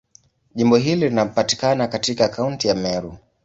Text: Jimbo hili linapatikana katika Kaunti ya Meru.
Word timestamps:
Jimbo 0.55 0.75
hili 0.77 1.09
linapatikana 1.09 1.87
katika 1.87 2.29
Kaunti 2.29 2.67
ya 2.67 2.75
Meru. 2.75 3.17